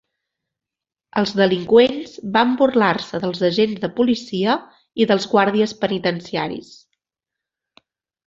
[1.21, 4.55] Els delinqüents van burlar-se dels agents de policia
[5.05, 6.73] i dels guàrdies penitenciaris.